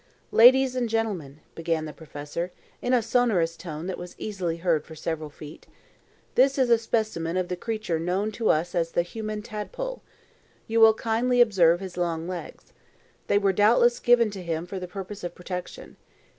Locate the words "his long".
11.81-12.27